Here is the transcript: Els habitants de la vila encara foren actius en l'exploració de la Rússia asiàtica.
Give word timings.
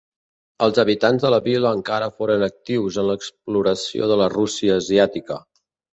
Els 0.67 0.79
habitants 0.83 1.25
de 1.25 1.31
la 1.33 1.39
vila 1.47 1.73
encara 1.79 2.09
foren 2.21 2.45
actius 2.47 2.97
en 3.03 3.07
l'exploració 3.11 4.11
de 4.13 4.19
la 4.23 4.31
Rússia 4.37 4.79
asiàtica. 4.83 5.39